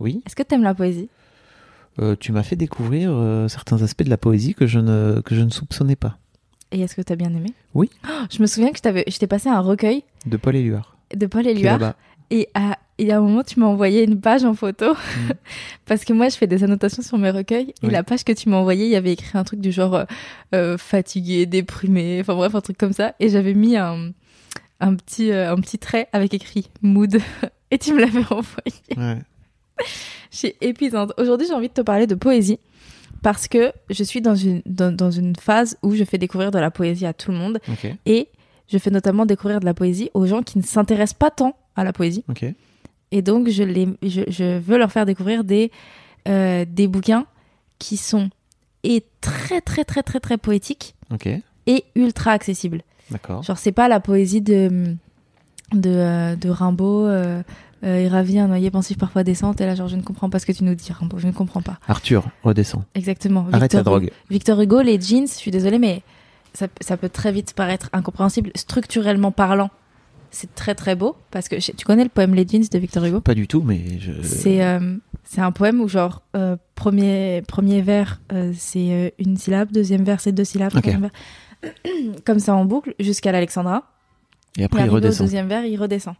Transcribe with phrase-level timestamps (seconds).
[0.00, 1.08] Oui, est-ce que t'aimes la poésie?
[1.98, 5.34] Euh, tu m'as fait découvrir euh, certains aspects de la poésie que je ne, que
[5.34, 6.18] je ne soupçonnais pas.
[6.72, 7.50] Et est-ce que t'as bien aimé?
[7.74, 7.88] Oui.
[8.06, 10.96] Oh, je me souviens que je t'ai passé un recueil De Paul Éluard.
[11.14, 11.94] de Paul Éluard.
[12.30, 14.92] Et à, et à un moment, tu m'as envoyé une page en photo.
[14.94, 15.32] Mhm.
[15.86, 17.70] Parce que moi, je fais des annotations sur mes recueils.
[17.82, 17.92] Et Oui.
[17.92, 20.04] la page que tu m'as envoyée, il y avait écrit un truc du genre
[20.54, 22.18] euh, fatigué, déprimé.
[22.20, 23.14] Enfin bref, un truc comme ça.
[23.20, 24.10] Et j'avais mis un,
[24.80, 27.16] un, petit, un petit trait avec écrit mood.
[27.70, 28.74] Et tu me l'avais envoyé.
[28.96, 29.18] Ouais.
[30.32, 31.12] Je suis épuisante.
[31.18, 32.58] Aujourd'hui, j'ai envie de te parler de poésie
[33.22, 36.58] parce que je suis dans une, dans, dans une phase où je fais découvrir de
[36.58, 37.58] la poésie à tout le monde
[38.04, 38.28] et
[38.68, 41.84] je fais notamment découvrir de la poésie aux gens qui ne s'intéressent pas tant à
[41.84, 42.24] la poésie.
[43.12, 45.70] Et donc, je, les, je, je veux leur faire découvrir des,
[46.28, 47.26] euh, des bouquins
[47.78, 48.30] qui sont
[48.82, 50.94] et très, très, très, très, très poétiques
[51.66, 52.82] et ultra accessibles.
[53.10, 53.42] D'accord.
[53.42, 54.94] Genre, c'est pas la poésie de,
[55.72, 57.06] de, euh, de Rimbaud.
[57.06, 57.42] Euh,
[57.84, 59.60] euh, il ravit un noyer pensif parfois descente.
[59.60, 60.88] Et là, genre, je ne comprends pas ce que tu nous dis.
[61.16, 61.78] Je ne comprends pas.
[61.88, 62.84] Arthur, redescends.
[62.94, 63.46] Exactement.
[63.52, 64.10] Arrête Victor la drogue.
[64.30, 66.02] Victor Hugo, les jeans, je suis désolée, mais
[66.54, 68.50] ça, ça peut très vite paraître incompréhensible.
[68.54, 69.70] Structurellement parlant,
[70.30, 71.16] c'est très très beau.
[71.30, 73.20] Parce que tu connais le poème Les jeans de Victor Hugo?
[73.20, 74.12] Pas du tout, mais je.
[74.22, 79.72] C'est euh, c'est un poème où, genre, euh, premier, premier vers, euh, c'est une syllabe,
[79.72, 81.10] deuxième vers, c'est deux syllabes, vers.
[82.24, 83.82] Comme ça en boucle, jusqu'à l'Alexandra.
[84.56, 85.26] Et Et après, il arrivé au redescend.
[85.26, 86.14] deuxième vers, il redescend.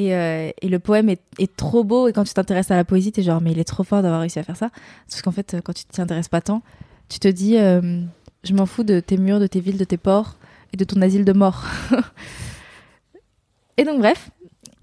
[0.00, 2.06] Et, euh, et le poème est, est trop beau.
[2.06, 4.20] Et quand tu t'intéresses à la poésie, t'es genre, mais il est trop fort d'avoir
[4.20, 4.70] réussi à faire ça.
[5.08, 6.62] Parce qu'en fait, euh, quand tu t'y intéresses pas tant,
[7.08, 8.00] tu te dis, euh,
[8.44, 10.36] je m'en fous de tes murs, de tes villes, de tes ports
[10.72, 11.64] et de ton asile de mort.
[13.76, 14.30] et donc, bref,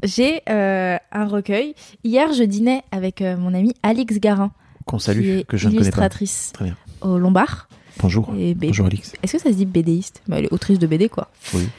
[0.04, 1.76] j'ai euh, un recueil.
[2.04, 4.52] Hier, je dînais avec mon amie Alix Garin,
[4.86, 5.86] Qu'on qui salue, est que je ne connais pas.
[5.86, 6.78] illustratrice Très bien.
[7.02, 7.70] au Lombard.
[8.02, 8.34] Bonjour.
[8.38, 9.14] Et Bonjour, Alix.
[9.24, 11.30] Est-ce que ça se dit BDiste Bah, Elle est autrice de BD, quoi.
[11.54, 11.70] Oui.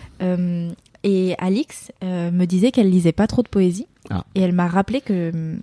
[1.05, 3.87] Euh, et Alix euh, me disait qu'elle lisait pas trop de poésie.
[4.11, 4.25] Ah.
[4.35, 5.57] Et elle m'a rappelé que.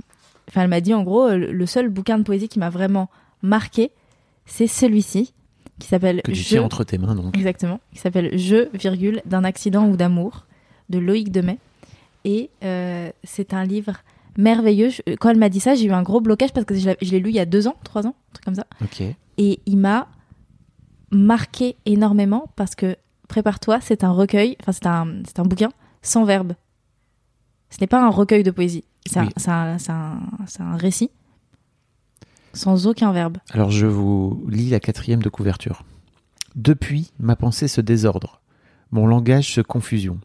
[0.50, 3.10] Enfin, elle m'a dit en gros, euh, le seul bouquin de poésie qui m'a vraiment
[3.42, 3.92] marqué,
[4.46, 5.34] c'est celui-ci,
[5.80, 6.48] qui s'appelle Que tu Je.
[6.50, 7.36] tiens entre tes mains, donc.
[7.38, 7.80] Exactement.
[7.94, 10.46] Qui s'appelle Je, virgule, d'un accident ou d'amour,
[10.90, 11.58] de Loïc Demet.
[12.26, 13.94] Et euh, c'est un livre
[14.38, 14.90] merveilleux.
[14.90, 17.20] Je- Quand elle m'a dit ça, j'ai eu un gros blocage parce que je l'ai
[17.20, 18.66] lu il y a deux ans, trois ans, un truc comme ça.
[18.82, 19.02] Ok.
[19.38, 20.08] Et il m'a
[21.12, 22.96] marqué énormément parce que,
[23.34, 25.72] prépare-toi, c'est un recueil, enfin c'est un, c'est un bouquin
[26.04, 26.54] sans verbe.
[27.72, 29.32] Ce n'est pas un recueil de poésie, c'est un, Oui.
[29.38, 30.20] c'est un- c'est un-
[30.60, 31.10] un récit
[32.54, 33.38] sans aucun verbe.
[33.50, 35.84] Alors je vous lis la quatrième de couverture.
[36.56, 38.40] Depuis, ma pensée se désordre,
[38.92, 40.20] mon langage se confusion.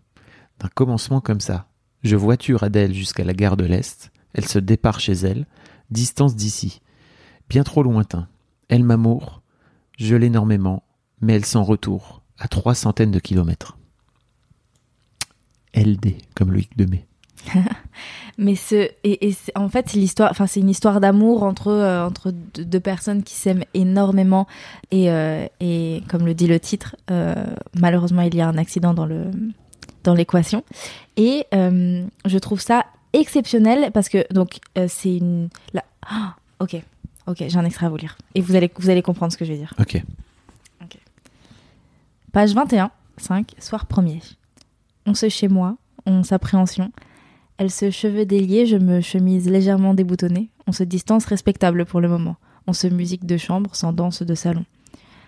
[0.60, 1.66] D'un commencement comme ça,
[2.02, 5.46] je voiture Adèle jusqu'à la gare de l'Est, elle se départ chez elle,
[5.90, 6.82] distance d'ici,
[7.48, 8.28] bien trop lointain.
[8.68, 9.40] Elle m'amour,
[9.98, 10.82] je l'énormément,
[11.22, 13.76] mais elle s'en retour, à trois centaines de kilomètres.
[15.74, 17.04] LD, comme Loïc Demey.
[18.38, 22.30] Mais ce, et, en fait, c'est l'histoire, enfin, c'est une histoire d'amour entre, euh, entre
[22.30, 24.46] deux, deux personnes qui s'aiment énormément.
[24.90, 27.34] Et, euh, et comme le dit le titre, euh,
[27.74, 29.30] malheureusement, il y a un accident dans le,
[30.04, 30.62] dans l'équation.
[31.16, 34.58] Et je trouve ça exceptionnel parce que, donc,
[34.88, 35.84] c'est une, la-
[36.60, 36.76] Ok,
[37.28, 38.18] ok, j'ai un extrait à vous lire.
[38.34, 39.74] Et vous allez, vous allez comprendre ce que je vais dire.
[39.80, 40.02] Ok.
[42.38, 44.20] Page 21, 5, soir premier.
[45.06, 45.76] On se chez moi,
[46.06, 46.92] on s'appréhension.
[47.56, 50.48] Elle se cheveux déliés, je me chemise légèrement déboutonnée.
[50.68, 52.36] On se distance respectable pour le moment.
[52.68, 54.64] On se musique de chambre sans danse de salon.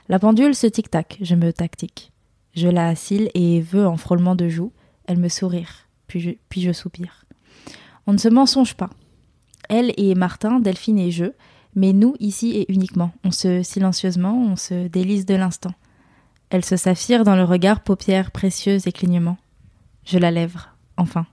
[0.09, 2.13] La pendule se tic-tac, je me tactique.
[2.55, 4.71] Je la assile et veux en frôlement de joues.
[5.07, 7.25] Elle me sourire, puis je, puis je soupire.
[8.07, 8.91] On ne se mensonge pas.
[9.69, 11.33] Elle et Martin, Delphine et je,
[11.75, 13.11] mais nous ici et uniquement.
[13.25, 15.73] On se silencieusement, on se délice de l'instant.
[16.51, 19.39] Elle se saphire dans le regard, paupières précieuses et clignements.
[20.05, 21.27] Je la lèvre, enfin.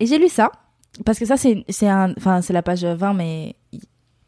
[0.00, 0.50] Et j'ai lu ça,
[1.04, 3.56] parce que ça, c'est enfin, c'est la page 20, mais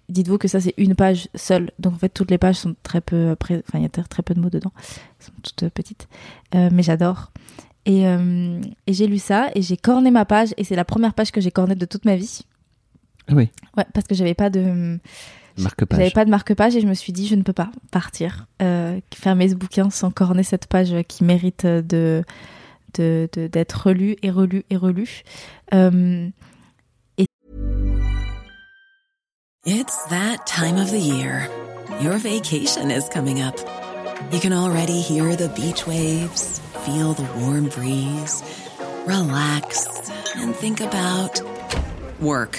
[0.08, 1.70] dites-vous que ça, c'est une page seule.
[1.78, 4.22] Donc, en fait, toutes les pages sont très peu, pré- enfin, il y a très,
[4.22, 4.72] peu de mots dedans.
[5.18, 6.08] Elles sont toutes euh, petites.
[6.54, 7.32] Euh, mais j'adore.
[7.86, 11.14] Et, euh, et j'ai lu ça, et j'ai corné ma page, et c'est la première
[11.14, 12.42] page que j'ai cornée de toute ma vie.
[13.28, 13.50] Ah oui.
[13.76, 14.98] Ouais, parce que j'avais pas de,
[15.56, 15.98] Marque-page.
[15.98, 18.98] j'avais pas de marque-page et je me suis dit je ne peux pas partir, euh,
[19.14, 22.24] fermer ce bouquin sans corner cette page qui mérite de
[22.94, 25.22] de- de- d'être relue et relue et relue.
[25.74, 26.28] Euh,
[29.66, 31.48] It's that time of the year.
[32.02, 33.54] Your vacation is coming up.
[34.30, 38.42] You can already hear the beach waves, feel the warm breeze,
[39.06, 39.86] relax,
[40.36, 41.40] and think about
[42.20, 42.58] work.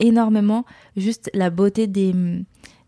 [0.00, 0.64] énormément
[0.96, 2.14] juste la beauté des,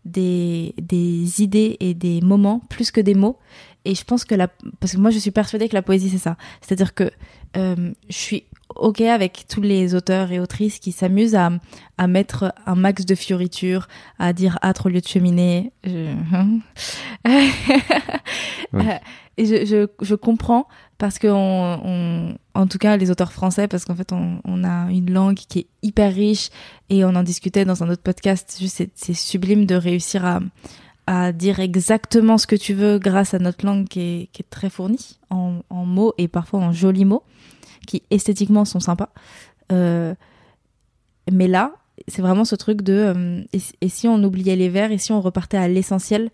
[0.05, 3.37] des, des idées et des moments plus que des mots.
[3.85, 4.47] Et je pense que la,
[4.79, 6.37] parce que moi je suis persuadée que la poésie c'est ça.
[6.61, 7.11] C'est-à-dire que
[7.57, 8.43] euh, je suis
[8.75, 11.51] ok avec tous les auteurs et autrices qui s'amusent à,
[11.97, 13.87] à mettre un max de fioritures,
[14.19, 15.71] à dire âtre au lieu de cheminée.
[15.83, 16.13] Je-
[17.25, 17.51] Oui.
[18.73, 18.97] Euh,
[19.37, 23.67] Et je, je, je comprends parce que on, on- en tout cas les auteurs français
[23.67, 26.49] parce qu'en fait on, on a une langue qui est hyper riche
[26.89, 30.39] et on en discutait dans un autre podcast juste c'est sublime de réussir à,
[31.07, 34.49] à dire exactement ce que tu veux grâce à notre langue qui est, qui est
[34.49, 37.23] très fournie en, en mots et parfois en jolis mots
[37.87, 39.09] qui esthétiquement sont sympas.
[39.71, 40.13] Euh,
[41.31, 41.73] mais là
[42.07, 45.21] c'est vraiment ce truc de euh, et, si- on oubliait les vers et si on
[45.21, 46.29] repartait à l'essentiel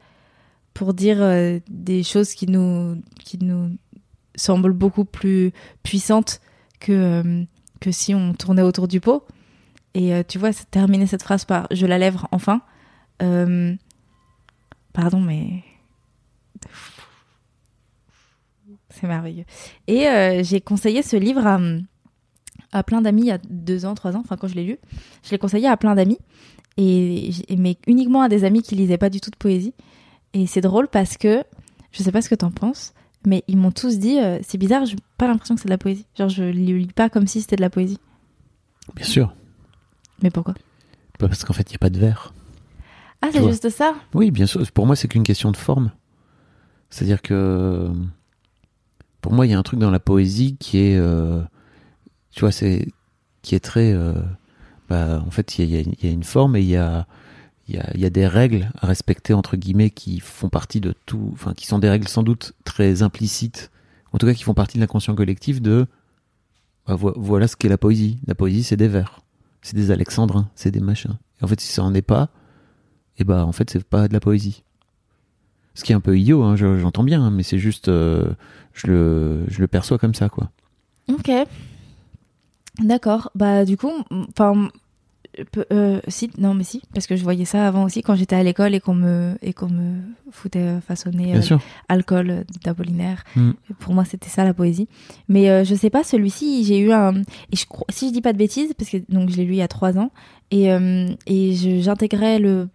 [0.74, 3.76] pour dire euh, des choses qui nous qui nous
[4.36, 5.52] semblent beaucoup plus
[5.84, 6.40] puissantes
[6.80, 7.44] que
[7.80, 9.26] que si on tournait autour du pot.
[9.94, 12.62] Et tu vois terminer cette phrase par je la lèvre enfin
[14.94, 15.64] pardon mais
[19.00, 19.46] c'est merveilleux
[19.88, 21.60] et euh, j'ai conseillé ce livre à
[22.74, 24.78] à plein d'amis il y a deux ans trois ans enfin quand je l'ai lu
[25.24, 26.20] je l'ai conseillé à plein d'amis
[26.78, 29.74] et mais uniquement à des amis qui lisaient pas du tout de poésie
[30.34, 31.44] et c'est drôle parce que
[31.92, 32.94] je sais pas ce que t'en penses,
[33.26, 35.78] mais ils m'ont tous dit euh, c'est bizarre, j'ai pas l'impression que c'est de la
[35.78, 36.06] poésie.
[36.18, 38.00] Genre je le lis pas comme si c'était de la poésie.
[38.96, 39.34] Bien sûr.
[40.22, 40.54] Mais pourquoi?
[41.20, 42.34] Pas Parce qu'en fait, il n'y a pas de vers.
[43.22, 43.96] Ah c'est juste ça?
[44.14, 44.62] Oui, bien sûr.
[44.72, 45.92] Pour moi, c'est qu'une question de forme.
[46.90, 47.92] C'est-à-dire que
[49.28, 51.42] pour moi, il y a un truc dans la poésie qui est, euh,
[52.32, 52.88] tu vois, c'est
[53.42, 54.14] qui est très, euh,
[54.88, 57.06] bah, en fait, il y a, une forme et il y a,
[57.68, 60.80] il y a, il y a des règles à respecter entre guillemets qui font partie
[60.80, 63.70] de tout, enfin, qui sont des règles sans doute très implicites,
[64.14, 65.88] en tout cas qui font partie de l'inconscient collectif de,
[66.88, 68.20] bah, vo- voilà ce qu'est la poésie.
[68.28, 69.20] La poésie, c'est des vers,
[69.62, 71.18] c'est des alexandrins, c'est des machins.
[71.42, 72.30] Et en fait, si ça en est pas,
[73.18, 74.64] et bah en fait c'est pas de la poésie.
[75.78, 78.32] Ce qui est un peu idiot, hein, je- j'entends bien, hein, mais c'est juste, euh,
[78.74, 80.50] je, le, je le perçois comme ça, quoi.
[81.08, 81.30] Ok.
[82.80, 83.30] D'accord.
[83.36, 84.70] Bah du coup, enfin,
[85.72, 88.42] euh, si, non mais si, parce que je voyais ça avant aussi quand j'étais à
[88.42, 90.00] l'école et qu'on me et qu'on me
[90.32, 91.42] foutait euh, façonner euh,
[91.90, 93.24] alcool d'Apollinaire.
[93.36, 93.52] Mm.
[93.80, 94.88] Pour moi, c'était ça la poésie.
[95.28, 97.18] Mais euh, je sais pas, celui-ci, j'ai eu un.
[97.52, 99.58] Et je si je dis pas de bêtises, parce que donc je l'ai lu il
[99.58, 100.12] y a trois ans,
[100.50, 100.70] et,
[101.28, 102.68] et j'intégrais le.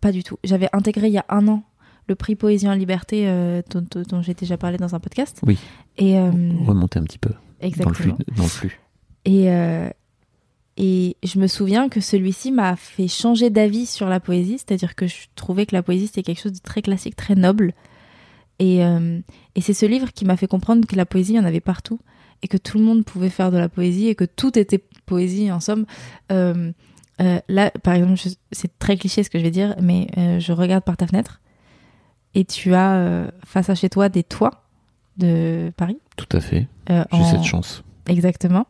[0.00, 0.36] Pas du tout.
[0.44, 1.62] J'avais intégré il y a un an
[2.10, 5.40] le prix Poésie en Liberté euh, dont, j'ai déjà parlé dans un podcast.
[5.46, 5.58] Oui.
[5.96, 6.30] Et, euh,
[6.66, 8.10] Remonter un petit peu dans le flux.
[8.10, 8.18] exactement.
[8.36, 8.80] Dans le flux.
[9.24, 9.88] Et, euh,
[10.76, 15.06] et je me souviens que celui-ci m'a fait changer d'avis sur la poésie, c'est-à-dire que
[15.06, 17.74] je trouvais que la poésie c'était quelque chose de très classique, très noble.
[18.58, 19.20] Et, euh,
[19.54, 21.60] et c'est ce livre qui m'a fait comprendre que la poésie, il y en avait
[21.60, 21.98] partout,
[22.42, 25.50] et que tout le monde pouvait faire de la poésie, et que tout était poésie
[25.50, 25.86] en somme.
[26.32, 26.72] Euh,
[27.20, 28.18] euh, là, par exemple,
[28.52, 30.08] c'est très cliché ce que je vais dire, mais
[30.40, 31.40] je regarde par ta fenêtre,
[32.34, 34.62] et tu as euh, face à chez toi des toits
[35.16, 35.98] de Paris.
[36.16, 36.68] Tout à fait.
[36.90, 37.82] euh, J'ai en- cette chance.
[38.06, 38.66] Exactement.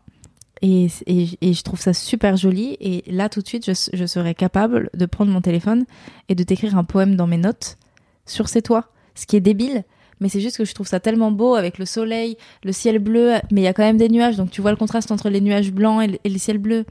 [0.63, 2.77] Et, et, et je trouve ça super joli.
[2.81, 5.85] Et là, tout de suite, je, je serais capable de prendre mon téléphone
[6.29, 7.79] et de t'écrire un poème dans mes notes
[8.27, 8.89] sur ces toits.
[9.15, 9.85] Ce qui est débile,
[10.21, 13.35] mais c'est juste que je trouve ça tellement beau avec le soleil, le ciel bleu,
[13.51, 14.37] mais il y a quand même des nuages.
[14.37, 16.85] Donc tu vois le contraste entre les nuages blancs et le, et le ciel bleu,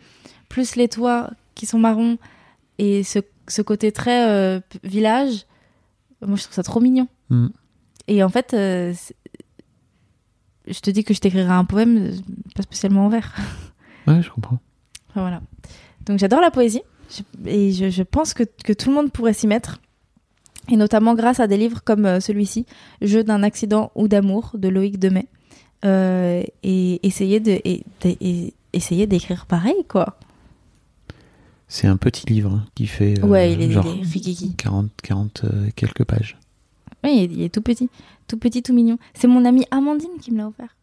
[0.50, 2.18] plus les toits qui sont marrons
[2.80, 5.46] et ce, ce côté très euh, village.
[6.26, 7.08] Moi, je trouve ça trop mignon.
[7.30, 7.48] Mm.
[8.08, 8.94] Et en fait, euh,
[10.68, 12.12] je te dis que je t'écrirai un poème, euh,
[12.56, 13.36] pas spécialement en vers.
[14.08, 14.58] Ouais, je comprends.
[15.10, 15.42] Enfin, voilà.
[16.06, 16.82] Donc j'adore la poésie
[17.46, 19.80] et je, je pense que, que tout le monde pourrait s'y mettre.
[20.72, 22.66] Et notamment grâce à des livres comme euh, celui-ci,
[23.04, 25.28] Jeu d'un accident ou d'amour de Loïc Demet.
[25.86, 30.18] Euh, et essayer de, et- de- et- essayer d'écrire pareil, quoi.
[31.70, 34.56] C'est un petit livre hein, qui fait euh, Ouais, il est- genre il est rikiki.
[34.56, 36.38] 40, 40 euh, quelques pages.
[37.04, 37.90] Oui, il est, tout petit,
[38.28, 38.98] tout petit, tout mignon.
[39.14, 40.76] C'est mon amie Amandine qui me l'a offert.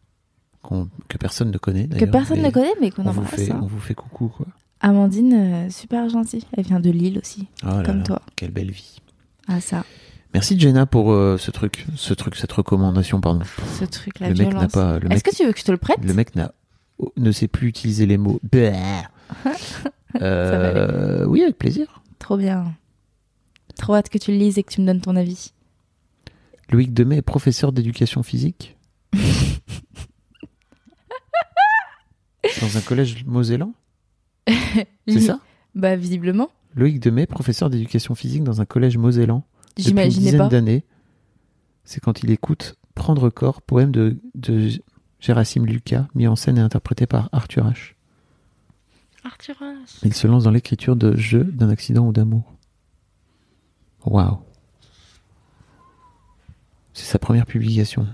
[0.63, 2.11] qu'on- que personne ne connaît Que d'ailleurs.
[2.11, 3.35] personne mais ne connaît, mais qu'on embrasse.
[3.35, 4.47] fait, on vous fait coucou quoi.
[4.81, 6.43] Amandine, euh, super gentille.
[6.53, 7.47] Elle vient de Lille aussi.
[7.63, 8.21] Oh là Comme là, toi.
[8.35, 8.97] Quelle belle vie.
[9.47, 9.83] Ah ça,
[10.33, 13.43] Merci Jenna pour euh, ce truc, ce truc, cette recommandation pardon.
[13.79, 14.61] ce truc, la le mec violence.
[14.61, 15.99] n'a pas, le Est-ce mec, que tu veux que je te le prête?
[16.03, 16.51] Le mec n'a,
[17.15, 18.39] ne sait plus utiliser les mots.
[20.21, 22.01] Euh, oui, avec plaisir.
[22.19, 22.75] Trop bien.
[23.77, 25.51] Trop hâte que tu le lises et que tu me donnes ton avis.
[26.69, 28.75] Loïc Demet est professeur d'éducation physique
[32.61, 33.73] dans un collège mosellan.
[35.07, 35.39] C'est ça?
[35.75, 36.49] Bah visiblement.
[36.75, 39.43] Loïc Demet, professeur d'éducation physique dans un collège mosellan.
[39.77, 40.83] Depuis une dizaine d'années.
[41.83, 44.69] C'est quand il écoute Prendre corps, poème de, de
[45.19, 47.93] Gérasime Lucas, mis en scène et interprété par Arthur H.
[50.03, 52.53] Il se lance dans l'écriture de Jeux d'un accident ou d'amour.
[54.05, 54.39] Waouh.
[56.93, 58.07] C'est sa première publication.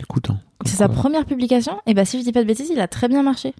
[0.00, 2.80] Écoute, hein, C'est sa première publication Et bah si je dis pas de bêtises, il
[2.80, 3.54] a très bien marché.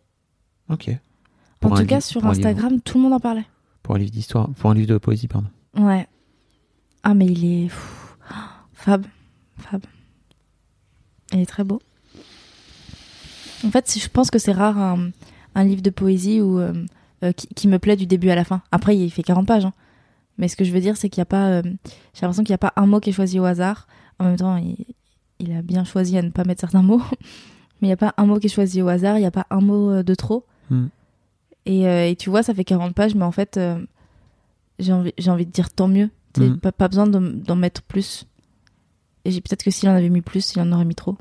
[0.68, 0.88] Ok.
[0.88, 3.46] En Pour tout cas, sur Instagram, tout le monde en parlait.
[3.82, 5.48] Pour un livre d'histoire, pour un livre de poésie, pardon.
[5.76, 6.08] Ouais.
[7.02, 8.16] Ah mais il est pff,
[8.72, 9.06] fab,
[9.58, 9.82] fab.
[11.32, 11.80] Il est très beau.
[13.64, 15.10] En fait, je pense que c'est rare un,
[15.54, 16.72] un livre de poésie où, euh,
[17.24, 18.62] euh, qui, qui me plaît du début à la fin.
[18.72, 19.64] Après, il fait 40 pages.
[19.64, 19.72] hein.
[20.38, 21.48] Mais ce que je veux dire, c'est qu'il n'y a pas.
[21.48, 23.86] euh, J'ai l'impression qu'il n'y a pas un mot qui est choisi au hasard.
[24.18, 24.76] En même temps, il,
[25.38, 27.02] il a bien choisi à ne pas mettre certains mots.
[27.80, 29.16] Mais il n'y a pas un mot qui est choisi au hasard.
[29.18, 30.44] Il n'y a pas un mot de trop.
[30.70, 30.86] Hmm.
[31.66, 33.78] Et, euh, et tu vois, ça fait 40 pages, mais en fait, euh,
[34.80, 36.10] j'ai envie, envie de dire tant mieux.
[36.38, 36.56] Mm.
[36.56, 38.26] Pas, pas besoin d'en mettre plus.
[39.24, 41.16] Et peut-être que s'il en avait mis plus, il en aurait mis trop.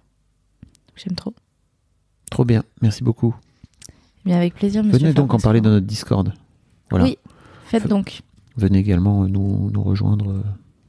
[0.95, 1.33] J'aime trop.
[2.31, 3.35] Trop bien, merci beaucoup.
[4.25, 4.99] Mais avec plaisir, monsieur.
[4.99, 6.33] Venez donc en parler dans notre Discord.
[6.89, 7.05] Voilà.
[7.05, 7.17] Oui,
[7.65, 8.21] faites Fa- donc.
[8.57, 10.41] Venez également euh, nous, nous rejoindre euh,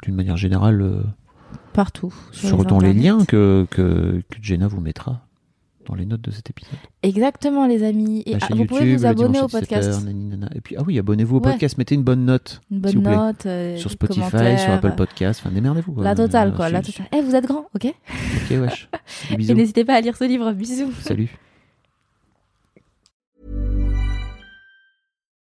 [0.03, 1.03] d'une manière générale euh,
[1.73, 2.13] Partout.
[2.33, 5.27] sur, dans les liens que, que, que Jenna vous mettra
[5.87, 6.75] dans les notes de cet épisode.
[7.03, 8.23] Exactement, les amis.
[8.27, 9.89] Et ah, vous YouTube, pouvez vous abonner au à 17 podcast.
[9.89, 10.51] heures.
[10.55, 11.51] Et puis, ah oui, abonnez-vous au Ouais.
[11.53, 12.61] podcast, mettez une bonne note.
[12.71, 13.17] Une s'il vous bonne plaît.
[13.23, 13.47] note.
[13.47, 16.01] euh, sur Spotify, sur Apple Podcast, enfin démerdez-vous.
[16.03, 16.69] La totale, quoi.
[16.69, 17.07] La totale.
[17.13, 18.89] Eh, vous êtes grand, ok Ok, wesh.
[19.29, 19.55] Des Et bisous.
[19.55, 20.53] n'hésitez pas à lire ce livre.
[20.53, 20.93] Bisous.
[21.01, 21.37] Salut.